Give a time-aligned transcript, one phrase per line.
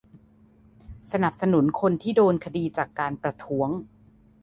[1.11, 3.69] สนับสนุนคนที่โดนคดีจากการประท้วง